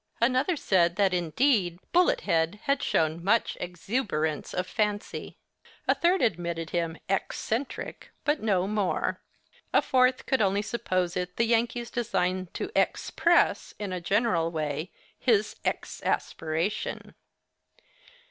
[0.19, 5.37] Another said that, indeed, Bullet head had shown much X uberance of fancy.
[5.87, 9.21] A third admitted him X entric, but no more.
[9.71, 14.49] A fourth could only suppose it the Yankee's design to X press, in a general
[14.49, 17.13] way, his X asperation.